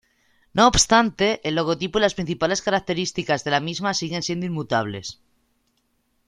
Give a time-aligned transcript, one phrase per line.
[0.55, 5.21] No obstante, el logotipo y las principales características de la misma siguen siendo inmutables.